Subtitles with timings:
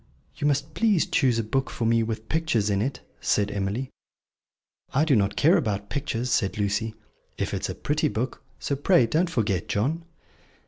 [0.37, 3.91] "You must please choose a book for me with pictures in it," said Emily.
[4.95, 6.95] "I do not care about pictures," said Lucy,
[7.37, 8.41] "if it is a pretty book.
[8.57, 10.03] So pray don't forget, John."